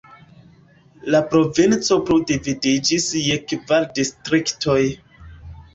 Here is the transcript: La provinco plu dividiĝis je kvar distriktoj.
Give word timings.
La 1.15 1.19
provinco 1.33 1.97
plu 2.09 2.17
dividiĝis 2.33 3.09
je 3.29 3.39
kvar 3.53 3.87
distriktoj. 4.01 4.81